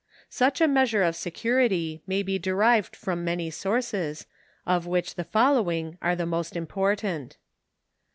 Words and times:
Such 0.31 0.59
a 0.61 0.67
measure 0.67 1.03
of 1.03 1.15
security 1.15 2.01
may 2.07 2.23
bo 2.23 2.39
derived 2.39 2.95
from 2.95 3.23
many 3.23 3.51
sources, 3.51 4.25
of 4.65 4.87
which 4.87 5.13
the 5.13 5.23
following 5.25 5.99
are 6.01 6.15
the 6.15 6.25
most 6.25 6.55
important. 6.55 7.37